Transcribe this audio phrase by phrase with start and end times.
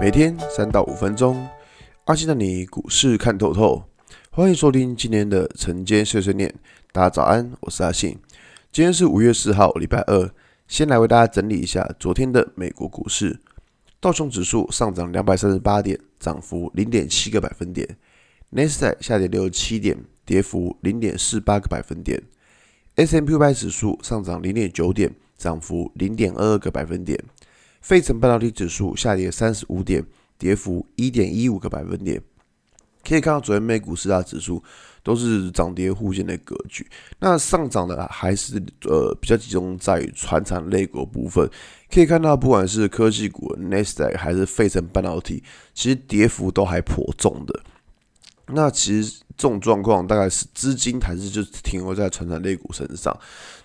[0.00, 1.46] 每天三到五分钟，
[2.06, 3.84] 阿信带你股市看透透。
[4.30, 6.54] 欢迎收听今天的晨间碎碎念。
[6.90, 8.16] 大家早安，我是阿信。
[8.72, 10.30] 今天是五月四号，礼拜二。
[10.66, 13.40] 先来为大家整理一下昨天的美国股市。
[14.00, 17.98] 道琼指数上涨两百三十八点，涨幅零点七个百分点。
[18.48, 22.22] 纳斯达克下跌六十七点，跌幅零点四八个百分点。
[22.94, 27.22] S&P 五百指数上涨零点九点，涨幅零点二二个百分点。
[27.80, 30.04] 费城半导体指数下跌三十五点，
[30.38, 32.20] 跌幅一点一五个百分点。
[33.02, 34.62] 可以看到，昨天美股四大指数
[35.02, 36.86] 都是涨跌互现的格局。
[37.18, 41.48] 那上涨的还是呃比较集中在于传产类股部分。
[41.90, 47.60] 可以看到，不管是科技股、n e s t a q 还是费城半导体，其实跌幅都还颇重的。
[48.52, 53.16] 那其实这种状况大概是资金还是就停留在传产类股身上。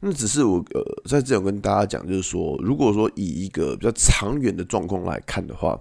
[0.00, 5.80] 那只是我呃在这里跟大家讲，就是说，如果说以一个比较长远的状况来看的话。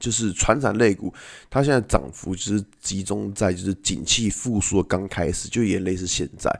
[0.00, 1.12] 就是传产类股，
[1.50, 6.50] 它现在涨幅就是集中在就是景气复苏的刚开始，就也类似现在。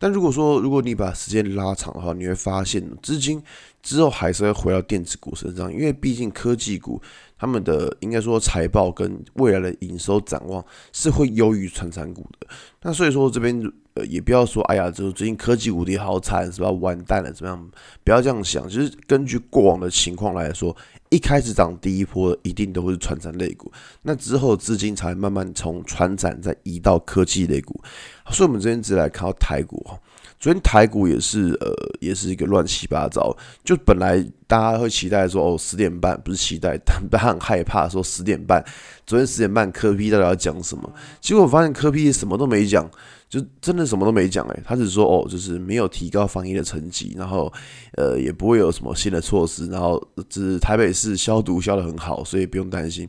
[0.00, 3.40] 但如果说如果你把时间拉长的话，你会发现资金
[3.82, 7.00] 之后还是会回到电子股身上，因为毕竟科技股
[7.38, 12.46] 他们的应该说财报跟未来的营收展望是会优于传产股的。
[12.82, 13.60] 那所以说这边
[13.94, 16.70] 呃也不要说哎呀，就是最近科技股跌好惨是吧？
[16.70, 17.70] 完蛋了怎么样？
[18.04, 20.76] 不要这样想，就是根据过往的情况来说。
[21.10, 27.82] 一开始涨第一波一定都会是传产类股，那之后资金才慢慢从传产再移到科技类股。
[28.30, 29.98] 所以，我们这边只来看到台股哈，
[30.38, 33.36] 昨天台股也是呃，也是一个乱七八糟。
[33.64, 36.78] 就本来大家会期待说哦，十点半不是期待，
[37.10, 38.64] 但他很害怕说十点半，
[39.06, 40.92] 昨天十点半柯 P 到底要讲什么？
[41.20, 42.90] 结果我发现柯 P 什么都没讲。
[43.28, 47.52] 就真的什么都没讲诶，他只说哦，就是没有提高防疫的成绩，然后
[47.92, 53.06] 呃也不会有什么新的措施，然后只是台北市消毒消得很好，所以不用担心。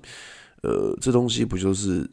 [0.62, 2.06] 呃，这东西不就是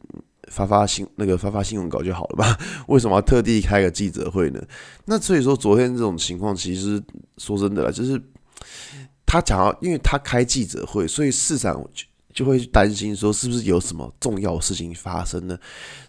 [0.49, 2.57] 发发新那个发发新闻稿就好了吗？
[2.87, 4.61] 为什么要特地开个记者会呢？
[5.05, 7.01] 那所以说昨天这种情况，其实
[7.37, 8.21] 说真的啦，就是
[9.25, 11.83] 他讲要，因为他开记者会，所以市场。
[11.93, 15.57] 就就会担心说是不是有什么重要事情发生呢？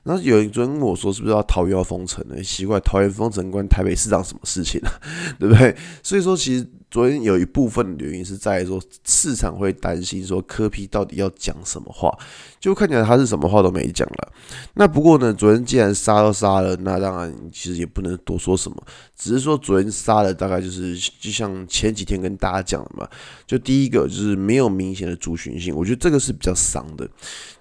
[0.03, 2.43] 然后有人昨天问我说是不是要桃园要封城呢？
[2.43, 4.91] 奇怪，桃园封城关台北市长什么事情呢？
[5.41, 5.75] 对不对？
[6.03, 6.71] 所以说其实。
[6.91, 12.11] 昨天有一部分的原因是在说市场会担心说柯 P 到底要讲什么话，
[12.59, 14.33] 就看起来他是什么话都没讲了。
[14.75, 18.83] 那不过呢，昨天既然杀都杀了，那当然其实也不能多说什么，
[19.15, 23.07] 只是说昨天杀了大概就是就像前几天跟大家讲的嘛，
[23.47, 27.07] 就第一个就是没有明显的族群性，我觉得这个是比较伤的。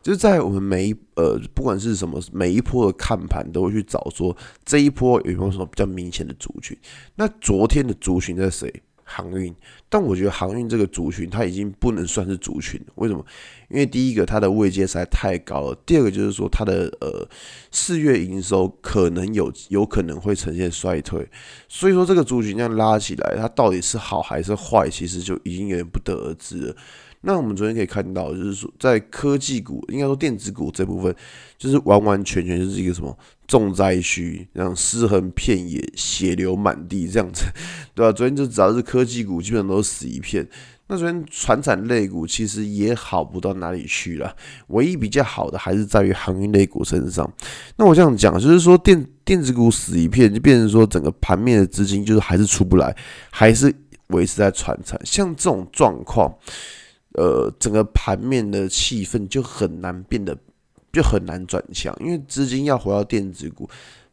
[0.02, 4.34] 就是在我们每一呃不管是什么每一波的看盘都会去找说
[4.64, 6.78] 这一波有没有什么比较明显的族群。
[7.16, 8.74] 那昨天的族群在谁？
[9.09, 9.56] 航运，
[9.88, 12.88] 但我觉得航运这个族群它已经不能算是族群了。
[12.95, 13.25] 为什么？
[13.69, 17.28] 因为第一个它的位阶实在太高了，第二个就是说它的呃
[17.72, 21.25] 四月营收可能有有可能会呈现衰退，
[21.69, 26.75] 所以说这个族群这样拉起来，它到底是好还是坏，其实就已经有点不得而知了。
[27.22, 31.13] 那我们昨天可以看到，就是说在科技股，应该说电子股这部分，
[31.57, 37.45] 就是完完全全就是一个什么重灾区，然后尸横遍野、血流满地这样子，
[37.97, 38.12] 对吧？
[38.12, 40.47] 昨天就只要是科技股，基本上都死一片。
[40.88, 44.35] 那昨天船产类股其实也好不到哪里去了，
[44.68, 47.28] 唯一比较好的还是在于航运类股身上。
[47.75, 52.96] 那我这样讲，就是说电电子股死一片，就变成说整个盘面的资金就是还是出不来，
[53.31, 53.74] 还是
[54.09, 54.97] 维持在船产。
[55.03, 56.31] 像这种状况。
[57.13, 60.38] 呃，整个盘面的气氛就很难变得，
[60.94, 63.68] 就很难转强，因为资金要回到电子股，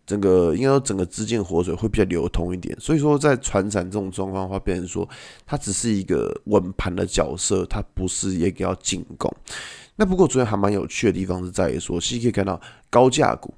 [0.07, 2.77] 整个应该说整个资金活水会比较流通一点。
[2.79, 5.09] 所以说，在船产这种状况的话，变成说
[5.47, 9.33] 它只是一个稳盘的角色，它不是一个要进攻。
[9.97, 12.61] 那不过昨天还蛮有趣的地方是在于说，其实可以看到
[12.91, 13.55] 高价股，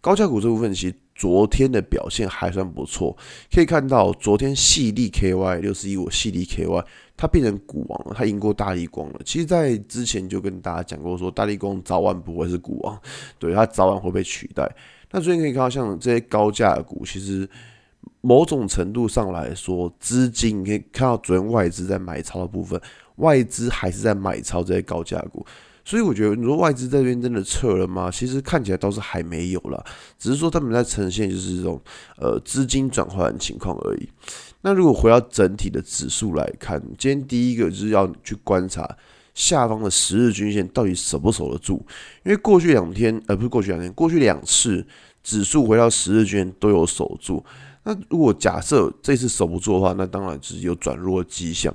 [0.00, 3.16] 高价股这部分其实昨天的表现还算不错，
[3.52, 6.84] 可以看到昨天矽力 KY 六十一五矽力 KY。
[7.16, 9.20] 它变成股王了，它赢过大力光了。
[9.26, 12.98] 其实，在之前就跟大家讲过，说大力光早晚不会是股王，
[13.38, 14.66] 对，它早晚会被取代。
[15.12, 17.48] 那最近可以看到，像这些高价股，其实
[18.20, 22.80] 某种程度上来说，资金可以看到昨天外资在买超的部分，
[23.16, 25.44] 外资还是在买超这些高价股。
[25.82, 28.10] 所以我觉得，你说外资这边真的撤了吗？
[28.10, 29.82] 其实看起来倒是还没有啦，
[30.18, 31.80] 只是说他们在呈现就是这种
[32.18, 34.08] 呃资金转换情况而已。
[34.60, 38.96] 那如果回到整体的指数来看，今天第一个就是要去观察
[39.34, 41.84] 下方的十日均线到底守不守得住，
[42.24, 44.86] 因为过去两天，呃，不是过去两天，过去两次
[45.22, 47.44] 指数回到十日均线都有守住。
[47.84, 51.74] 那如果假设这次守不住的话，那当然只是有转弱迹象。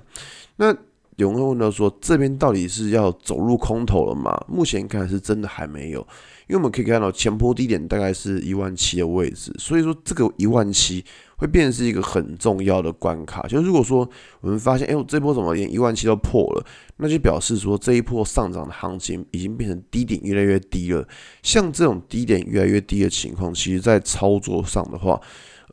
[0.58, 0.76] 那
[1.18, 4.38] 有人会问到说，这边到底是要走入空头了吗？
[4.48, 6.00] 目前看是真的还没有，
[6.48, 11.04] 因为我们可以看到前波低点大概是一万七的位置，所以说这个一万七
[11.38, 13.42] 会变成是一个很重要的关卡。
[13.48, 14.08] 就如果说
[14.42, 16.66] 我们发现，哎我，这波怎么连一万七都破了，
[16.98, 21.08] 那就表示说这一波上涨的行情已经变成低点越来越低了。
[21.42, 25.20] 像这种低点越来越低的情况，其实在操作上的话，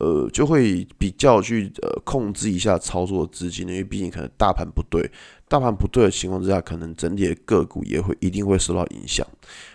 [0.03, 5.09] 呃，就会比较去呃控制一下操作资金，因为毕竟可能大盘不对，
[5.47, 9.25] 大盘不对的情况之下，可能整体的个股也会一定会受到影响，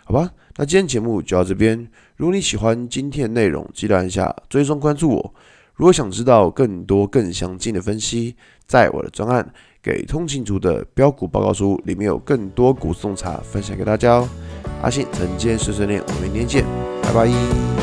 [0.03, 0.29] 好吧？
[0.57, 1.87] 那今天节目就到这边，
[2.17, 5.33] 如果你喜欢今天的内容，记得按下追踪关注我。
[5.75, 8.35] 如果想知道更多更详尽的分析，
[8.65, 9.47] 在我的专案
[9.81, 14.27] 给通勤族的标股报告书里面有更多股送茶分享给大家哦。
[14.81, 16.65] 阿信晨间碎碎念，我们明天见，
[17.03, 17.76] 拜拜。